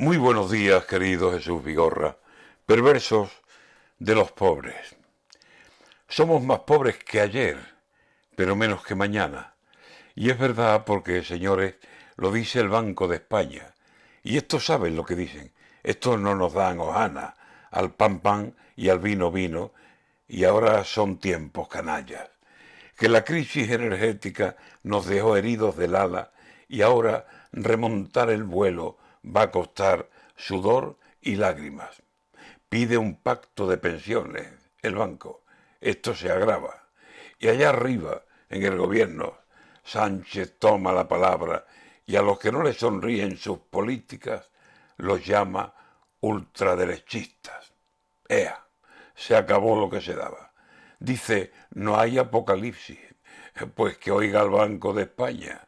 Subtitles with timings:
[0.00, 2.18] Muy buenos días, querido Jesús Vigorra,
[2.66, 3.32] perversos
[3.98, 4.94] de los pobres.
[6.06, 7.58] Somos más pobres que ayer,
[8.36, 9.56] pero menos que mañana.
[10.14, 11.74] Y es verdad porque, señores,
[12.14, 13.74] lo dice el Banco de España.
[14.22, 15.52] Y estos saben lo que dicen.
[15.82, 17.34] Estos no nos dan hojana
[17.72, 19.72] al pan pan y al vino vino,
[20.28, 22.30] y ahora son tiempos canallas.
[22.96, 24.54] Que la crisis energética
[24.84, 26.30] nos dejó heridos del ala
[26.68, 32.02] y ahora remontar el vuelo va a costar sudor y lágrimas.
[32.68, 34.48] Pide un pacto de pensiones
[34.82, 35.44] el banco.
[35.80, 36.88] Esto se agrava.
[37.38, 39.38] Y allá arriba, en el gobierno,
[39.84, 41.66] Sánchez toma la palabra
[42.06, 44.50] y a los que no le sonríen sus políticas
[44.96, 45.74] los llama
[46.20, 47.72] ultraderechistas.
[48.28, 48.66] Ea,
[49.14, 50.52] se acabó lo que se daba.
[50.98, 52.98] Dice, no hay apocalipsis,
[53.74, 55.67] pues que oiga el Banco de España.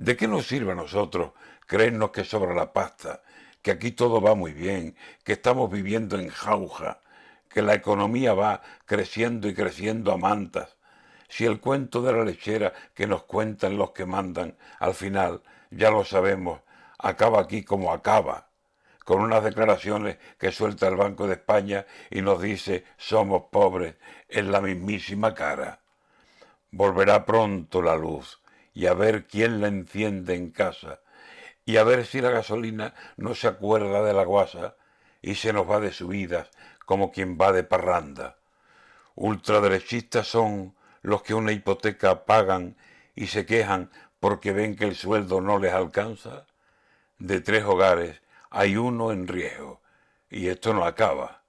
[0.00, 1.32] ¿De qué nos sirve a nosotros
[1.66, 3.20] creernos que sobra la pasta,
[3.60, 7.00] que aquí todo va muy bien, que estamos viviendo en jauja,
[7.50, 10.78] que la economía va creciendo y creciendo a mantas?
[11.28, 15.90] Si el cuento de la lechera que nos cuentan los que mandan, al final, ya
[15.90, 16.62] lo sabemos,
[16.98, 18.48] acaba aquí como acaba,
[19.04, 23.96] con unas declaraciones que suelta el Banco de España y nos dice somos pobres
[24.30, 25.80] en la mismísima cara.
[26.70, 28.40] Volverá pronto la luz
[28.74, 31.00] y a ver quién la enciende en casa
[31.64, 34.76] y a ver si la gasolina no se acuerda de la guasa
[35.22, 36.48] y se nos va de subidas
[36.84, 38.38] como quien va de parranda.
[39.14, 42.76] Ultraderechistas son los que una hipoteca pagan
[43.14, 46.46] y se quejan porque ven que el sueldo no les alcanza.
[47.18, 49.80] De tres hogares hay uno en riesgo
[50.30, 51.42] y esto no acaba.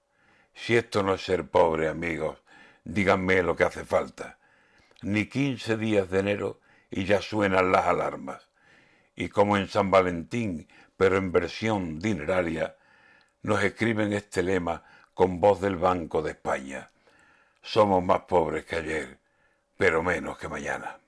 [0.53, 2.37] Si esto no es ser pobre, amigos,
[2.83, 4.37] díganme lo que hace falta.
[5.01, 6.59] Ni quince días de enero
[6.91, 8.49] y ya suenan las alarmas.
[9.15, 12.75] Y como en San Valentín, pero en versión dineraria,
[13.41, 16.91] nos escriben este lema con voz del Banco de España.
[17.61, 19.19] Somos más pobres que ayer,
[19.77, 21.01] pero menos que mañana.